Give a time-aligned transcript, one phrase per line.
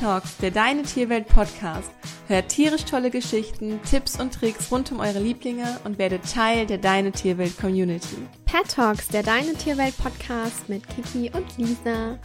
[0.00, 1.90] Talks, der Deine Tierwelt Podcast.
[2.26, 6.78] Hört tierisch tolle Geschichten, Tipps und Tricks rund um eure Lieblinge und werdet Teil der
[6.78, 8.16] Deine Tierwelt Community.
[8.46, 12.18] Pet Talks, der Deine Tierwelt Podcast mit Kiki und Lisa.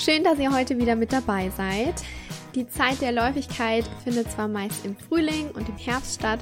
[0.00, 1.94] Schön, dass ihr heute wieder mit dabei seid.
[2.56, 6.40] Die Zeit der Läufigkeit findet zwar meist im Frühling und im Herbst statt,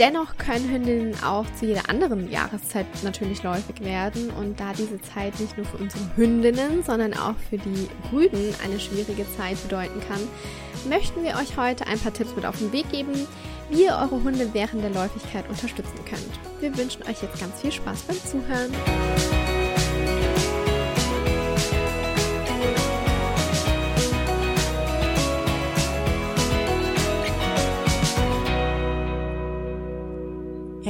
[0.00, 5.38] Dennoch können Hündinnen auch zu jeder anderen Jahreszeit natürlich läufig werden und da diese Zeit
[5.38, 10.20] nicht nur für unsere Hündinnen, sondern auch für die Rüden eine schwierige Zeit bedeuten kann,
[10.88, 13.12] möchten wir euch heute ein paar Tipps mit auf den Weg geben,
[13.68, 16.40] wie ihr eure Hunde während der Läufigkeit unterstützen könnt.
[16.60, 18.72] Wir wünschen euch jetzt ganz viel Spaß beim Zuhören.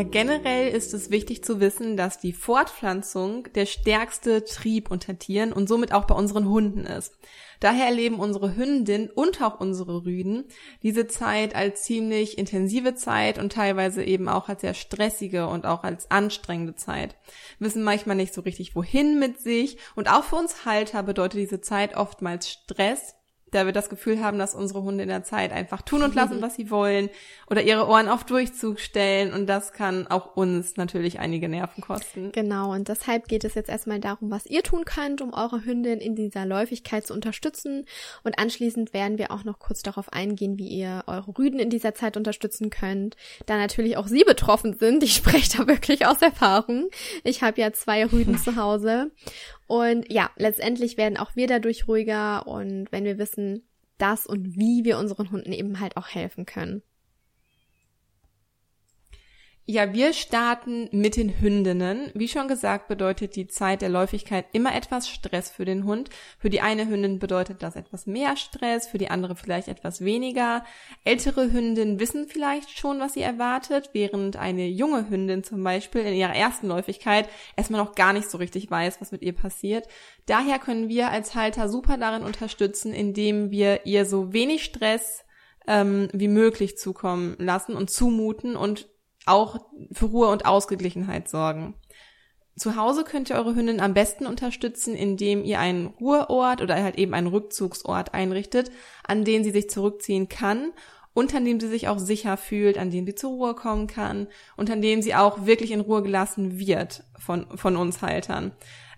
[0.00, 5.52] Ja, generell ist es wichtig zu wissen, dass die Fortpflanzung der stärkste Trieb unter Tieren
[5.52, 7.12] und somit auch bei unseren Hunden ist.
[7.60, 10.46] Daher erleben unsere Hündinnen und auch unsere Rüden
[10.82, 15.84] diese Zeit als ziemlich intensive Zeit und teilweise eben auch als sehr stressige und auch
[15.84, 17.16] als anstrengende Zeit.
[17.58, 21.60] Wissen manchmal nicht so richtig wohin mit sich und auch für uns Halter bedeutet diese
[21.60, 23.16] Zeit oftmals Stress
[23.50, 26.40] da wir das Gefühl haben, dass unsere Hunde in der Zeit einfach tun und lassen,
[26.42, 27.10] was sie wollen
[27.48, 32.32] oder ihre Ohren auf Durchzug stellen und das kann auch uns natürlich einige Nerven kosten.
[32.32, 36.00] Genau und deshalb geht es jetzt erstmal darum, was ihr tun könnt, um eure Hündin
[36.00, 37.86] in dieser Läufigkeit zu unterstützen
[38.22, 41.94] und anschließend werden wir auch noch kurz darauf eingehen, wie ihr eure Rüden in dieser
[41.94, 45.02] Zeit unterstützen könnt, da natürlich auch sie betroffen sind.
[45.02, 46.88] Ich spreche da wirklich aus Erfahrung.
[47.24, 49.10] Ich habe ja zwei Rüden zu Hause
[49.70, 53.62] und ja, letztendlich werden auch wir dadurch ruhiger und wenn wir wissen,
[53.98, 56.82] dass und wie wir unseren Hunden eben halt auch helfen können.
[59.72, 62.10] Ja, wir starten mit den Hündinnen.
[62.12, 66.10] Wie schon gesagt, bedeutet die Zeit der Läufigkeit immer etwas Stress für den Hund.
[66.40, 70.64] Für die eine Hündin bedeutet das etwas mehr Stress, für die andere vielleicht etwas weniger.
[71.04, 76.14] Ältere Hündinnen wissen vielleicht schon, was sie erwartet, während eine junge Hündin zum Beispiel in
[76.14, 79.86] ihrer ersten Läufigkeit erstmal noch gar nicht so richtig weiß, was mit ihr passiert.
[80.26, 85.24] Daher können wir als Halter super darin unterstützen, indem wir ihr so wenig Stress
[85.68, 88.88] ähm, wie möglich zukommen lassen und zumuten und
[89.30, 89.60] auch
[89.92, 91.74] für Ruhe und Ausgeglichenheit sorgen.
[92.56, 96.98] Zu Hause könnt ihr eure Hündin am besten unterstützen, indem ihr einen Ruheort oder halt
[96.98, 98.70] eben einen Rückzugsort einrichtet,
[99.06, 100.72] an den sie sich zurückziehen kann
[101.14, 104.26] und an dem sie sich auch sicher fühlt, an dem sie zur Ruhe kommen kann
[104.56, 108.52] und an dem sie auch wirklich in Ruhe gelassen wird von, von uns Haltern.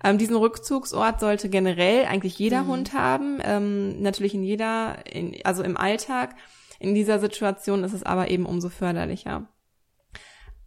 [0.05, 2.69] Ähm, diesen Rückzugsort sollte generell eigentlich jeder mhm.
[2.69, 6.35] Hund haben, ähm, natürlich in jeder, in, also im Alltag.
[6.81, 9.47] In dieser Situation ist es aber eben umso förderlicher.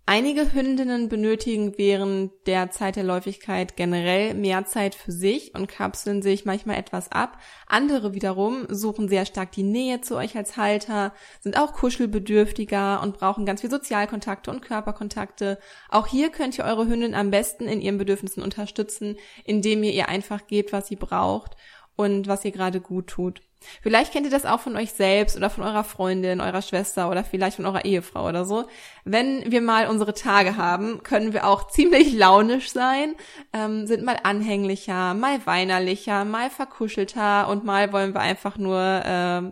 [0.08, 6.22] Einige Hündinnen benötigen während der Zeit der Läufigkeit generell mehr Zeit für sich und kapseln
[6.22, 7.40] sich manchmal etwas ab.
[7.66, 11.12] Andere wiederum suchen sehr stark die Nähe zu euch als Halter,
[11.42, 15.58] sind auch kuschelbedürftiger und brauchen ganz viel Sozialkontakte und Körperkontakte.
[15.90, 20.08] Auch hier könnt ihr eure Hündin am besten in ihren Bedürfnissen unterstützen, indem ihr ihr
[20.08, 21.58] einfach gebt, was sie braucht
[21.96, 23.42] und was ihr gerade gut tut.
[23.82, 27.24] Vielleicht kennt ihr das auch von euch selbst oder von eurer Freundin, eurer Schwester oder
[27.24, 28.66] vielleicht von eurer Ehefrau oder so.
[29.04, 33.16] Wenn wir mal unsere Tage haben, können wir auch ziemlich launisch sein,
[33.54, 39.52] ähm, sind mal anhänglicher, mal weinerlicher, mal verkuschelter und mal wollen wir einfach nur äh,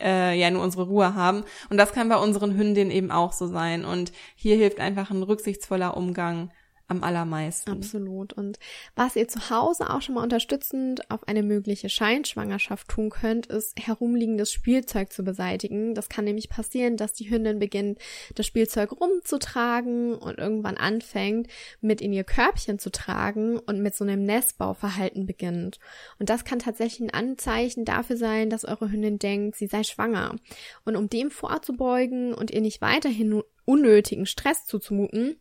[0.00, 1.44] äh, ja nur unsere Ruhe haben.
[1.70, 3.84] Und das kann bei unseren Hündinnen eben auch so sein.
[3.84, 6.50] Und hier hilft einfach ein rücksichtsvoller Umgang
[6.86, 7.70] am allermeisten.
[7.70, 8.32] Absolut.
[8.32, 8.58] Und
[8.94, 13.78] was ihr zu Hause auch schon mal unterstützend auf eine mögliche Scheinschwangerschaft tun könnt, ist
[13.78, 15.94] herumliegendes Spielzeug zu beseitigen.
[15.94, 17.98] Das kann nämlich passieren, dass die Hündin beginnt,
[18.34, 21.48] das Spielzeug rumzutragen und irgendwann anfängt,
[21.80, 25.78] mit in ihr Körbchen zu tragen und mit so einem Nestbauverhalten beginnt.
[26.18, 30.36] Und das kann tatsächlich ein Anzeichen dafür sein, dass eure Hündin denkt, sie sei schwanger.
[30.84, 35.36] Und um dem vorzubeugen und ihr nicht weiterhin unnötigen Stress zuzumuten,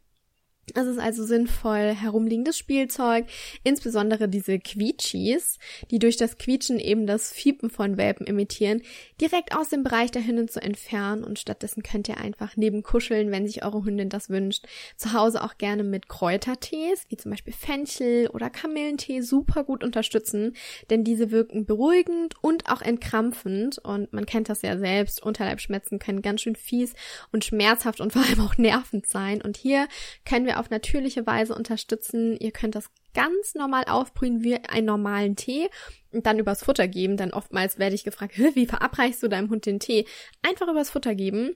[0.74, 3.26] es ist also sinnvoll, herumliegendes Spielzeug,
[3.64, 5.60] insbesondere diese Quietschis,
[5.92, 8.82] die durch das Quietschen eben das Fiepen von Welpen imitieren,
[9.20, 13.30] direkt aus dem Bereich der Hündin zu entfernen und stattdessen könnt ihr einfach neben Kuscheln,
[13.32, 14.66] wenn sich eure Hündin das wünscht,
[14.96, 20.56] zu Hause auch gerne mit Kräutertees, wie zum Beispiel Fenchel oder Kamillentee, super gut unterstützen,
[20.90, 26.22] denn diese wirken beruhigend und auch entkrampfend und man kennt das ja selbst, Unterleibschmerzen können
[26.22, 26.94] ganz schön fies
[27.34, 29.88] und schmerzhaft und vor allem auch nervend sein und hier
[30.26, 32.38] können wir wir auf natürliche Weise unterstützen.
[32.38, 35.70] Ihr könnt das ganz normal aufbrühen wie einen normalen Tee
[36.12, 37.18] und dann übers Futter geben.
[37.18, 40.06] Dann oftmals werde ich gefragt, wie verabreichst du deinem Hund den Tee?
[40.42, 41.56] Einfach übers Futter geben.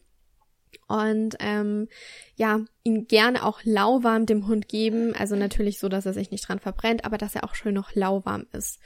[0.88, 1.88] Und ähm,
[2.36, 5.14] ja, ihn gerne auch lauwarm dem Hund geben.
[5.16, 7.94] Also natürlich so, dass er sich nicht dran verbrennt, aber dass er auch schön noch
[7.96, 8.80] lauwarm ist.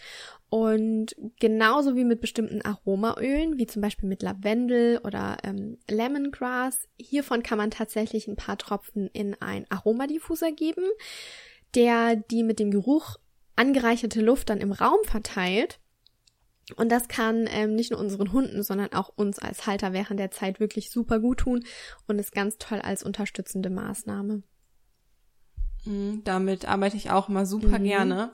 [0.51, 7.41] Und genauso wie mit bestimmten Aromaölen, wie zum Beispiel mit Lavendel oder ähm, Lemongrass, hiervon
[7.41, 10.83] kann man tatsächlich ein paar Tropfen in ein Aromadiffuser geben,
[11.73, 13.15] der die mit dem Geruch
[13.55, 15.79] angereicherte Luft dann im Raum verteilt.
[16.75, 20.31] Und das kann ähm, nicht nur unseren Hunden, sondern auch uns als Halter während der
[20.31, 21.63] Zeit wirklich super gut tun
[22.07, 24.43] und ist ganz toll als unterstützende Maßnahme.
[25.85, 27.83] Mhm, damit arbeite ich auch immer super mhm.
[27.85, 28.31] gerne.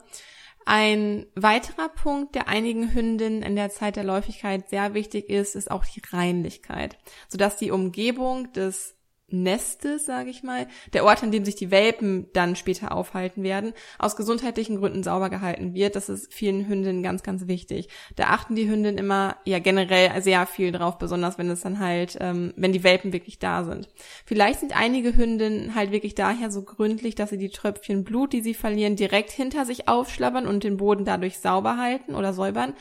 [0.70, 5.70] Ein weiterer Punkt, der einigen Hündinnen in der Zeit der Läufigkeit sehr wichtig ist, ist
[5.70, 8.97] auch die Reinlichkeit, sodass die Umgebung des
[9.30, 13.74] Nestes, sage ich mal, der Ort, an dem sich die Welpen dann später aufhalten werden,
[13.98, 15.96] aus gesundheitlichen Gründen sauber gehalten wird.
[15.96, 17.88] Das ist vielen Hündinnen ganz, ganz wichtig.
[18.16, 22.16] Da achten die Hündinnen immer ja generell sehr viel drauf, besonders wenn es dann halt,
[22.20, 23.88] ähm, wenn die Welpen wirklich da sind.
[24.24, 28.40] Vielleicht sind einige Hündinnen halt wirklich daher so gründlich, dass sie die Tröpfchen Blut, die
[28.40, 32.72] sie verlieren, direkt hinter sich aufschlabbern und den Boden dadurch sauber halten oder säubern.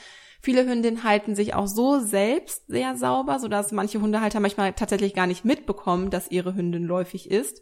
[0.42, 5.28] Viele Hündinnen halten sich auch so selbst sehr sauber, sodass manche Hundehalter manchmal tatsächlich gar
[5.28, 7.62] nicht mitbekommen, dass ihre Hündin läufig ist.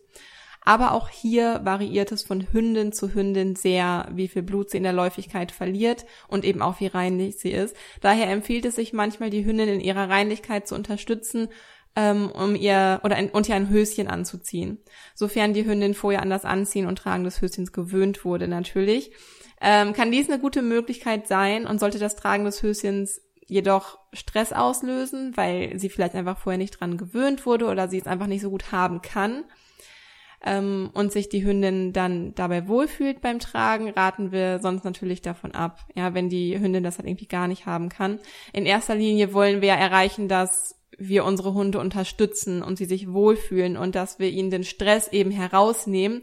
[0.66, 4.84] Aber auch hier variiert es von Hündin zu Hündin sehr, wie viel Blut sie in
[4.84, 7.76] der Läufigkeit verliert und eben auch wie reinlich sie ist.
[8.02, 11.50] Daher empfiehlt es sich manchmal, die Hündin in ihrer Reinlichkeit zu unterstützen,
[11.96, 14.80] ähm, um ihr oder ein, und ihr ein Höschen anzuziehen.
[15.14, 19.12] Sofern die Hündin vorher an das Anziehen und Tragen des Höschens gewöhnt wurde, natürlich
[19.68, 24.54] ähm, kann dies eine gute Möglichkeit sein und sollte das Tragen des Höschens jedoch Stress
[24.54, 28.42] auslösen, weil sie vielleicht einfach vorher nicht dran gewöhnt wurde oder sie es einfach nicht
[28.42, 29.44] so gut haben kann
[30.46, 35.54] ähm, und sich die Hündin dann dabei wohlfühlt beim Tragen, raten wir sonst natürlich davon
[35.54, 38.20] ab, ja, wenn die Hündin das halt irgendwie gar nicht haben kann.
[38.54, 43.78] In erster Linie wollen wir erreichen, dass wir unsere Hunde unterstützen und sie sich wohlfühlen
[43.78, 46.22] und dass wir ihnen den Stress eben herausnehmen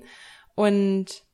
[0.55, 1.25] und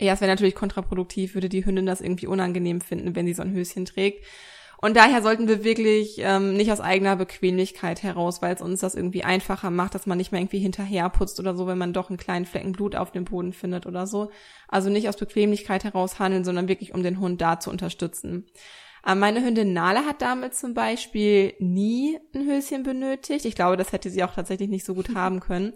[0.00, 3.42] ja, es wäre natürlich kontraproduktiv, würde die Hündin das irgendwie unangenehm finden, wenn sie so
[3.42, 4.24] ein Höschen trägt.
[4.78, 8.94] Und daher sollten wir wirklich ähm, nicht aus eigener Bequemlichkeit heraus, weil es uns das
[8.94, 12.10] irgendwie einfacher macht, dass man nicht mehr irgendwie hinterher putzt oder so, wenn man doch
[12.10, 14.30] einen kleinen Flecken Blut auf dem Boden findet oder so.
[14.68, 18.44] Also nicht aus Bequemlichkeit heraus handeln, sondern wirklich um den Hund da zu unterstützen.
[19.06, 23.46] Ähm, meine Hündin Nala hat damit zum Beispiel nie ein Höschen benötigt.
[23.46, 25.72] Ich glaube, das hätte sie auch tatsächlich nicht so gut haben können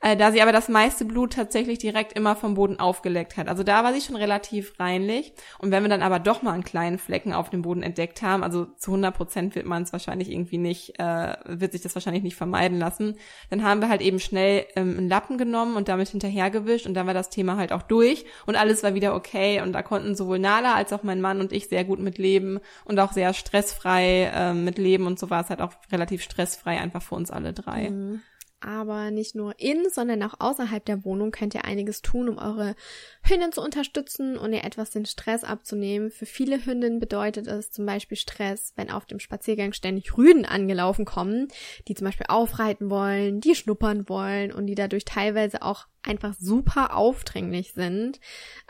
[0.00, 3.48] äh, da sie aber das meiste Blut tatsächlich direkt immer vom Boden aufgeleckt hat.
[3.48, 5.32] Also da war sie schon relativ reinlich.
[5.58, 8.42] Und wenn wir dann aber doch mal einen kleinen Flecken auf dem Boden entdeckt haben,
[8.42, 12.22] also zu 100 Prozent wird man es wahrscheinlich irgendwie nicht, äh, wird sich das wahrscheinlich
[12.22, 13.16] nicht vermeiden lassen,
[13.50, 17.06] dann haben wir halt eben schnell ähm, einen Lappen genommen und damit hinterhergewischt und dann
[17.06, 20.38] war das Thema halt auch durch und alles war wieder okay und da konnten sowohl
[20.38, 24.30] Nala als auch mein Mann und ich sehr gut mit leben und auch sehr stressfrei
[24.34, 27.52] äh, mit leben und so war es halt auch relativ stressfrei einfach für uns alle
[27.52, 27.90] drei.
[27.90, 28.22] Mhm.
[28.60, 32.74] Aber nicht nur in, sondern auch außerhalb der Wohnung könnt ihr einiges tun, um eure
[33.22, 36.10] Hündin zu unterstützen und ihr etwas den Stress abzunehmen.
[36.10, 41.06] Für viele Hündinnen bedeutet es zum Beispiel Stress, wenn auf dem Spaziergang ständig Rüden angelaufen
[41.06, 41.48] kommen,
[41.88, 46.94] die zum Beispiel aufreiten wollen, die schnuppern wollen und die dadurch teilweise auch einfach super
[46.94, 48.20] aufdringlich sind.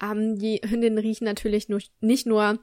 [0.01, 2.61] Ähm, die Hündinnen riechen natürlich nur, nicht nur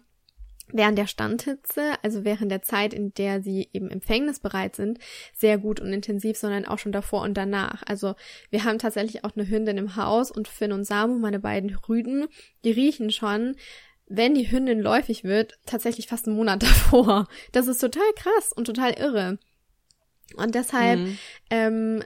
[0.72, 5.00] während der Standhitze, also während der Zeit, in der sie eben empfängnisbereit sind,
[5.34, 7.84] sehr gut und intensiv, sondern auch schon davor und danach.
[7.86, 8.16] Also
[8.50, 12.28] wir haben tatsächlich auch eine Hündin im Haus und Finn und Samu, meine beiden Rüden,
[12.64, 13.56] die riechen schon,
[14.08, 17.28] wenn die Hündin läufig wird, tatsächlich fast einen Monat davor.
[17.52, 19.40] Das ist total krass und total irre.
[20.36, 21.18] Und deshalb, mhm.
[21.50, 22.04] ähm,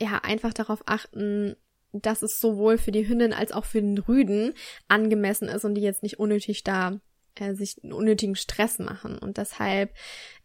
[0.00, 1.56] ja, einfach darauf achten,
[1.92, 4.54] dass es sowohl für die Hündin als auch für den Rüden
[4.88, 7.00] angemessen ist und die jetzt nicht unnötig da
[7.34, 9.18] äh, sich einen unnötigen Stress machen.
[9.18, 9.94] Und deshalb,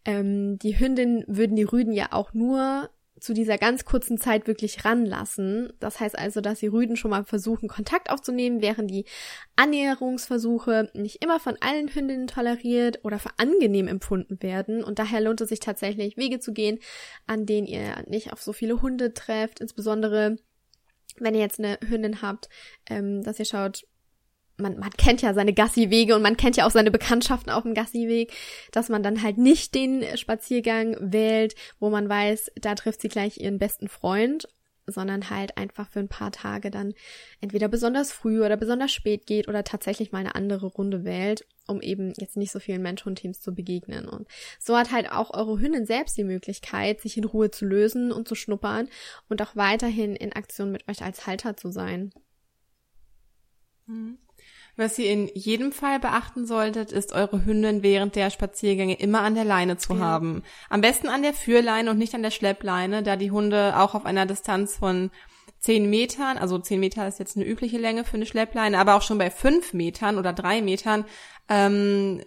[0.04, 4.84] ähm, die Hündin würden die Rüden ja auch nur zu dieser ganz kurzen Zeit wirklich
[4.84, 5.72] ranlassen.
[5.80, 9.06] Das heißt also, dass die Rüden schon mal versuchen, Kontakt aufzunehmen, während die
[9.56, 14.84] Annäherungsversuche nicht immer von allen Hündinnen toleriert oder für angenehm empfunden werden.
[14.84, 16.78] Und daher lohnt es sich tatsächlich, Wege zu gehen,
[17.26, 20.36] an denen ihr nicht auf so viele Hunde trefft, insbesondere
[21.18, 22.50] wenn ihr jetzt eine Hündin habt,
[22.90, 23.86] ähm, dass ihr schaut,
[24.58, 27.74] man, man kennt ja seine Gassi-Wege und man kennt ja auch seine Bekanntschaften auf dem
[27.74, 28.32] Gassi-Weg,
[28.72, 33.38] dass man dann halt nicht den Spaziergang wählt, wo man weiß, da trifft sie gleich
[33.38, 34.48] ihren besten Freund,
[34.86, 36.94] sondern halt einfach für ein paar Tage dann
[37.40, 41.80] entweder besonders früh oder besonders spät geht oder tatsächlich mal eine andere Runde wählt, um
[41.82, 44.08] eben jetzt nicht so vielen Mensch-Hund-Teams zu begegnen.
[44.08, 44.28] Und
[44.60, 48.28] so hat halt auch eure Hündin selbst die Möglichkeit, sich in Ruhe zu lösen und
[48.28, 48.88] zu schnuppern
[49.28, 52.12] und auch weiterhin in Aktion mit euch als Halter zu sein.
[53.86, 54.18] Mhm.
[54.78, 59.34] Was ihr in jedem Fall beachten solltet, ist eure Hündin während der Spaziergänge immer an
[59.34, 60.00] der Leine zu ja.
[60.00, 60.42] haben.
[60.68, 64.04] Am besten an der Führleine und nicht an der Schleppleine, da die Hunde auch auf
[64.04, 65.10] einer Distanz von
[65.60, 69.02] zehn Metern, also zehn Meter ist jetzt eine übliche Länge für eine Schleppleine, aber auch
[69.02, 71.06] schon bei fünf Metern oder drei Metern
[71.48, 72.20] ähm,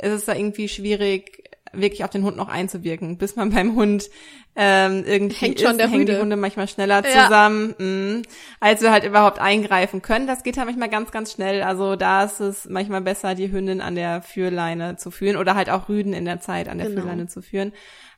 [0.00, 4.08] ist es da irgendwie schwierig, wirklich auf den Hund noch einzuwirken, bis man beim Hund
[4.56, 6.14] ähm, irgendwie Hängt schon ist, der hängen Hunde.
[6.14, 7.24] die Hunde manchmal schneller Ja.
[7.24, 8.22] zusammen, mh,
[8.60, 10.26] als wir halt überhaupt eingreifen können.
[10.26, 11.62] Das geht halt manchmal ganz, ganz schnell.
[11.62, 15.68] Also da ist es manchmal besser, die Hündin an der Führleine zu führen oder halt
[15.70, 17.00] auch Rüden in der Zeit an der Genau.
[17.02, 17.72] Führleine zu führen.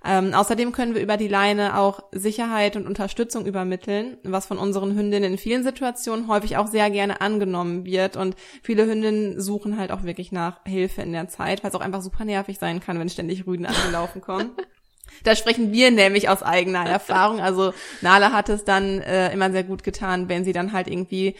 [0.04, 4.94] Ähm, außerdem können wir über die Leine auch Sicherheit und Unterstützung übermitteln, was von unseren
[4.94, 8.16] Hündinnen in vielen Situationen häufig auch sehr gerne angenommen wird.
[8.16, 11.80] Und viele Hündinnen suchen halt auch wirklich nach Hilfe in der Zeit, weil es auch
[11.80, 14.50] einfach super nervig sein kann, wenn ständig Rüden angelaufen kommen.
[15.24, 17.40] Da sprechen wir nämlich aus eigener Erfahrung.
[17.40, 21.36] Also Nala hat es dann äh, immer sehr gut getan, wenn sie dann halt irgendwie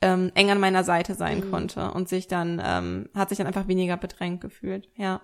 [0.00, 3.68] ähm, eng an meiner Seite sein konnte und sich dann ähm, hat sich dann einfach
[3.68, 4.88] weniger bedrängt gefühlt.
[4.96, 5.22] Ja.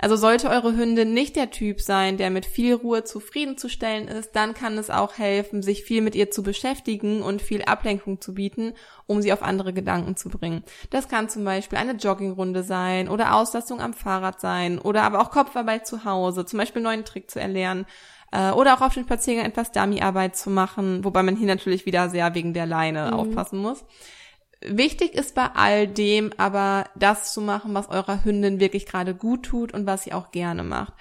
[0.00, 4.54] Also sollte eure Hündin nicht der Typ sein, der mit viel Ruhe zufriedenzustellen ist, dann
[4.54, 8.72] kann es auch helfen, sich viel mit ihr zu beschäftigen und viel Ablenkung zu bieten,
[9.06, 10.64] um sie auf andere Gedanken zu bringen.
[10.88, 15.30] Das kann zum Beispiel eine Joggingrunde sein oder Auslastung am Fahrrad sein oder aber auch
[15.30, 17.84] Kopfarbeit zu Hause, zum Beispiel einen neuen Trick zu erlernen
[18.32, 22.08] äh, oder auch auf den Spaziergang etwas Dummyarbeit zu machen, wobei man hier natürlich wieder
[22.08, 23.84] sehr wegen der Leine aufpassen muss.
[24.62, 29.44] Wichtig ist bei all dem aber das zu machen, was eurer Hündin wirklich gerade gut
[29.44, 30.92] tut und was sie auch gerne macht.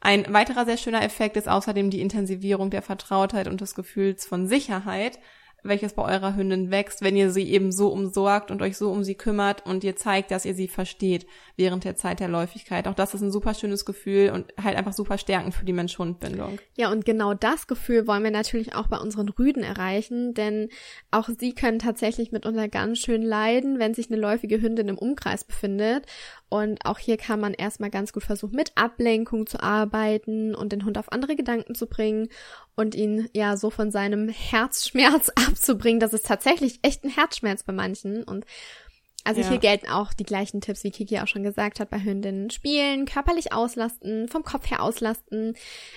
[0.00, 4.46] Ein weiterer sehr schöner Effekt ist außerdem die Intensivierung der Vertrautheit und des Gefühls von
[4.46, 5.18] Sicherheit,
[5.68, 9.04] welches bei eurer Hündin wächst, wenn ihr sie eben so umsorgt und euch so um
[9.04, 12.86] sie kümmert und ihr zeigt, dass ihr sie versteht während der Zeit der Läufigkeit.
[12.88, 16.58] Auch das ist ein super schönes Gefühl und halt einfach super stärkend für die Mensch-Hund-Bindung.
[16.76, 20.68] Ja, und genau das Gefühl wollen wir natürlich auch bei unseren Rüden erreichen, denn
[21.10, 25.44] auch sie können tatsächlich mitunter ganz schön leiden, wenn sich eine läufige Hündin im Umkreis
[25.44, 26.06] befindet.
[26.48, 30.84] Und auch hier kann man erstmal ganz gut versuchen, mit Ablenkung zu arbeiten und den
[30.84, 32.28] Hund auf andere Gedanken zu bringen
[32.76, 36.00] und ihn ja so von seinem Herzschmerz abzubringen.
[36.00, 38.44] Das ist tatsächlich echt ein Herzschmerz bei manchen und
[39.24, 39.48] also Ja.
[39.48, 42.48] hier gelten auch die gleichen Tipps, wie Kiki auch schon gesagt hat, bei Hündinnen.
[42.50, 45.54] Spielen, körperlich auslasten, vom Kopf her auslasten.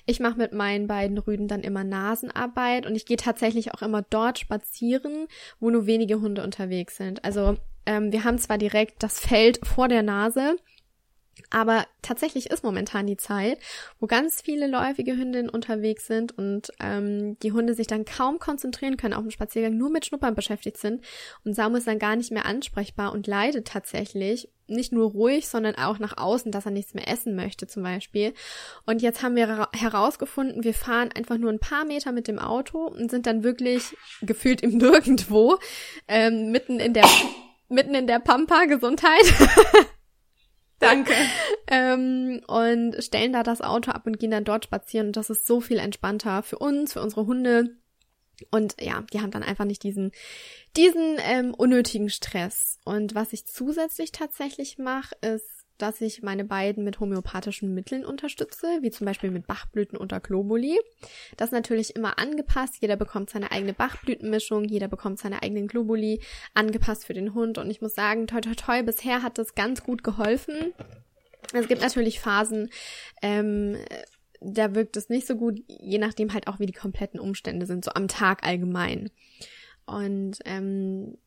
[0.08, 4.02] Ich mache mit meinen beiden Rüden dann immer Nasenarbeit und ich gehe tatsächlich auch immer
[4.02, 5.28] dort spazieren,
[5.60, 7.24] wo nur wenige Hunde unterwegs sind.
[7.24, 7.56] Also
[7.86, 10.56] ähm, wir haben zwar direkt das Feld vor der Nase,
[11.50, 13.60] aber tatsächlich ist momentan die Zeit,
[14.00, 18.98] wo ganz viele läufige Hündinnen unterwegs sind und ähm, die Hunde sich dann kaum konzentrieren
[18.98, 21.04] können auf dem Spaziergang, nur mit Schnuppern beschäftigt sind.
[21.44, 25.76] Und Samu ist dann gar nicht mehr ansprechbar und leidet tatsächlich nicht nur ruhig, sondern
[25.76, 28.34] auch nach außen, dass er nichts mehr essen möchte zum Beispiel.
[28.86, 32.40] Und jetzt haben wir hera- herausgefunden, wir fahren einfach nur ein paar Meter mit dem
[32.40, 35.58] Auto und sind dann wirklich gefühlt im Nirgendwo,
[36.08, 37.06] ähm, mitten in der
[37.72, 39.22] mitten in der Pampa Gesundheit.
[40.80, 41.14] Danke.
[41.68, 45.08] ähm, und stellen da das Auto ab und gehen dann dort spazieren.
[45.08, 47.78] Und das ist so viel entspannter für uns, für unsere Hunde.
[48.52, 50.12] Und ja, die haben dann einfach nicht diesen,
[50.78, 52.80] diesen ähm, unnötigen Stress.
[52.86, 58.68] Und was ich zusätzlich tatsächlich mache, ist, dass ich meine beiden mit homöopathischen Mitteln unterstütze,
[58.82, 60.80] wie zum Beispiel mit Bachblüten oder Globuli.
[61.38, 62.76] Das natürlich immer angepasst.
[62.82, 66.22] Jeder bekommt seine eigene Bachblütenmischung, jeder bekommt seine eigenen Globuli,
[66.54, 67.58] angepasst für den Hund.
[67.58, 70.74] Und ich muss sagen, toi toi toi, bisher hat das ganz gut geholfen.
[71.54, 72.70] Es gibt natürlich Phasen,
[73.22, 73.78] ähm,
[74.42, 77.84] da wirkt es nicht so gut, je nachdem halt auch, wie die kompletten Umstände sind,
[77.84, 79.10] so am Tag allgemein.
[79.86, 81.18] Und ähm,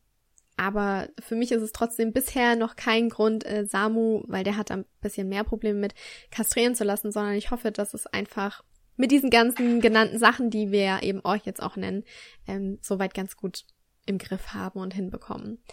[0.57, 4.71] aber für mich ist es trotzdem bisher noch kein Grund, äh, Samu, weil der hat
[4.71, 5.95] ein bisschen mehr Probleme mit,
[6.31, 8.63] kastrieren zu lassen, sondern ich hoffe, dass es einfach
[8.95, 12.03] mit diesen ganzen genannten Sachen, die wir eben euch jetzt auch nennen,
[12.47, 13.65] ähm, soweit ganz gut
[14.05, 15.63] im Griff haben und hinbekommen.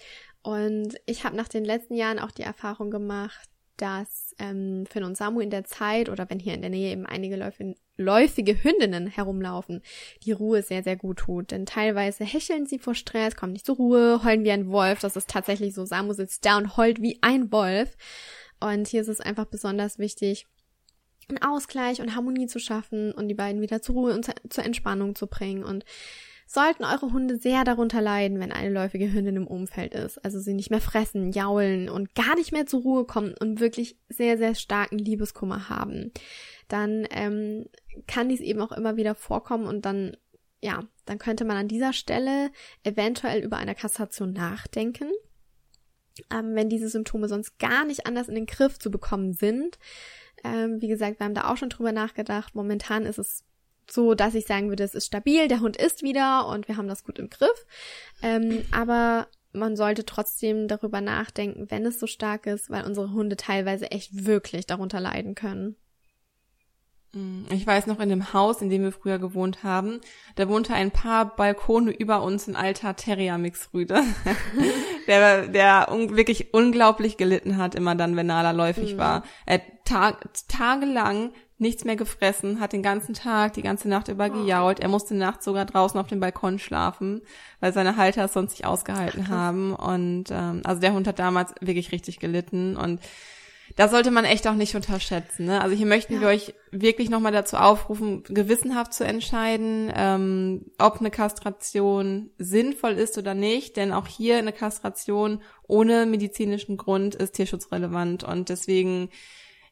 [0.42, 3.49] Und ich habe nach den letzten Jahren auch die Erfahrung gemacht,
[3.80, 7.06] dass ähm, Finn und Samu in der Zeit oder wenn hier in der Nähe eben
[7.06, 9.82] einige läufige, läufige Hündinnen herumlaufen,
[10.24, 11.50] die Ruhe sehr, sehr gut tut.
[11.50, 15.00] Denn teilweise hecheln sie vor Stress, kommen nicht zur Ruhe, heulen wie ein Wolf.
[15.00, 15.84] Das ist tatsächlich so.
[15.84, 17.96] Samu sitzt da und heult wie ein Wolf.
[18.60, 20.46] Und hier ist es einfach besonders wichtig,
[21.28, 25.14] einen Ausgleich und Harmonie zu schaffen und die beiden wieder zur Ruhe und zur Entspannung
[25.14, 25.64] zu bringen.
[25.64, 25.84] Und
[26.52, 30.52] sollten eure Hunde sehr darunter leiden, wenn eine läufige Hündin im Umfeld ist, also sie
[30.52, 34.56] nicht mehr fressen, jaulen und gar nicht mehr zur Ruhe kommen und wirklich sehr, sehr
[34.56, 36.10] starken Liebeskummer haben,
[36.66, 37.66] dann ähm,
[38.08, 40.16] kann dies eben auch immer wieder vorkommen und dann,
[40.60, 42.50] ja, dann könnte man an dieser Stelle
[42.82, 45.08] eventuell über eine Kastration nachdenken.
[46.32, 49.78] Ähm, wenn diese Symptome sonst gar nicht anders in den Griff zu bekommen sind.
[50.42, 52.56] Ähm, wie gesagt, wir haben da auch schon drüber nachgedacht.
[52.56, 53.44] Momentan ist es
[53.92, 56.88] so, dass ich sagen würde, es ist stabil, der Hund ist wieder und wir haben
[56.88, 57.66] das gut im Griff.
[58.22, 63.36] Ähm, aber man sollte trotzdem darüber nachdenken, wenn es so stark ist, weil unsere Hunde
[63.36, 65.76] teilweise echt wirklich darunter leiden können.
[67.12, 70.00] Hm, ich weiß noch in dem Haus, in dem wir früher gewohnt haben,
[70.36, 74.02] da wohnte ein paar Balkone über uns ein alter Terrier-Mixrüde,
[75.08, 78.98] der, der un wirklich unglaublich gelitten hat, immer dann, wenn Nala läufig mhm.
[78.98, 79.24] war.
[79.44, 84.42] Er tag tagelang nichts mehr gefressen, hat den ganzen Tag, die ganze Nacht über oh.
[84.42, 84.80] gejault.
[84.80, 87.22] Er musste nachts sogar draußen auf dem Balkon schlafen,
[87.60, 89.74] weil seine Halter es sonst nicht ausgehalten Ach, haben.
[89.74, 93.00] Und ähm, also der Hund hat damals wirklich richtig gelitten und
[93.76, 95.46] das sollte man echt auch nicht unterschätzen.
[95.46, 95.60] Ne?
[95.60, 96.20] Also hier möchten ja.
[96.20, 103.16] wir euch wirklich nochmal dazu aufrufen, gewissenhaft zu entscheiden, ähm, ob eine Kastration sinnvoll ist
[103.18, 103.76] oder nicht.
[103.76, 108.24] Denn auch hier eine Kastration ohne medizinischen Grund ist tierschutzrelevant.
[108.24, 109.10] Und deswegen,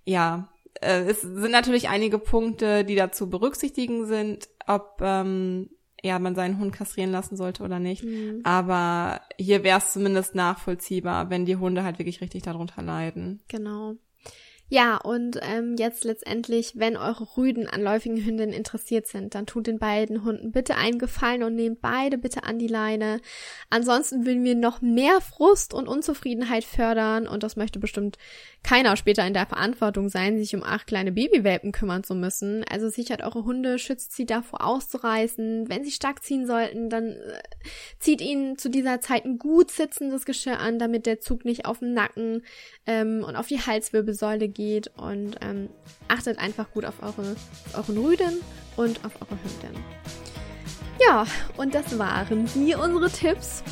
[0.05, 0.49] ja,
[0.81, 5.71] äh, es sind natürlich einige Punkte, die dazu berücksichtigen sind, ob ähm,
[6.03, 8.05] ja, man seinen Hund kastrieren lassen sollte oder nicht.
[8.05, 8.41] Mhm.
[8.45, 13.41] Aber hier wäre es zumindest nachvollziehbar, wenn die Hunde halt wirklich richtig darunter leiden.
[13.49, 13.97] Genau.
[14.71, 19.67] Ja, und ähm, jetzt letztendlich, wenn eure Rüden an läufigen Hündinnen interessiert sind, dann tut
[19.67, 23.21] den beiden Hunden bitte einen Gefallen und nehmt beide bitte an die Leine.
[23.71, 28.19] Ansonsten würden wir noch mehr Frust und Unzufriedenheit fördern und das möchte bestimmt
[28.63, 32.65] keiner später in der Verantwortung sein, sich um acht kleine Babywelpen kümmern zu müssen.
[32.71, 35.71] Also sichert eure Hunde, schützt sie davor auszureißen.
[35.71, 37.41] Wenn sie stark ziehen sollten, dann äh,
[37.99, 41.79] zieht ihnen zu dieser Zeit ein gut sitzendes Geschirr an, damit der Zug nicht auf
[41.79, 42.43] den Nacken
[42.85, 44.91] ähm, und auf die Halswirbelsäule geht.
[44.99, 45.71] Und ähm,
[46.09, 47.37] achtet einfach gut auf eure,
[47.73, 48.41] auf euren Rüden
[48.77, 49.83] und auf eure Hündin.
[51.01, 53.63] Ja, und das waren sie, unsere Tipps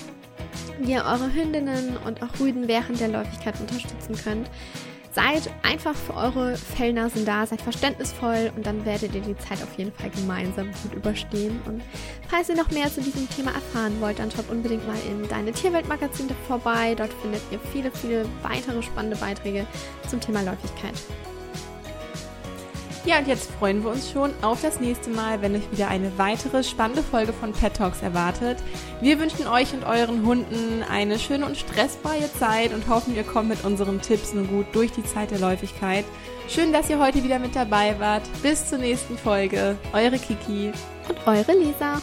[0.79, 4.51] wie ihr eure Hündinnen und auch Rüden während der Läufigkeit unterstützen könnt.
[5.17, 9.79] Seid einfach für eure Fellnasen da, seid verständnisvoll und dann werdet ihr die Zeit auf
[9.79, 11.59] jeden Fall gemeinsam gut überstehen.
[11.65, 11.81] Und
[12.29, 15.53] falls ihr noch mehr zu diesem Thema erfahren wollt, dann schaut unbedingt mal in deine
[15.53, 16.95] Tierweltmagazin vorbei.
[16.95, 19.67] Dort findet ihr viele, viele weitere spannende Beiträge
[20.07, 20.93] zum Thema Läufigkeit.
[23.07, 26.11] Ja, und jetzt freuen wir uns schon auf das nächste Mal, wenn euch wieder eine
[26.19, 28.59] weitere spannende Folge von Pet Talks erwartet.
[29.01, 33.49] Wir wünschen euch und euren Hunden eine schöne und stressfreie Zeit und hoffen, ihr kommt
[33.49, 36.05] mit unseren Tipps nun gut durch die Zeit der Läufigkeit.
[36.49, 38.23] Schön, dass ihr heute wieder mit dabei wart.
[38.43, 39.77] Bis zur nächsten Folge.
[39.93, 40.73] Eure Kiki
[41.09, 42.03] und eure Lisa.